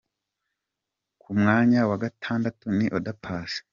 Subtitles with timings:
[1.21, 3.59] Ku mwanya wa Gatandatu ni Oda Paccy.